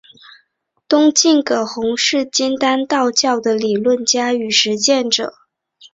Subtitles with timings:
[0.87, 5.31] 东晋葛洪是金丹道教的理论家与实践者。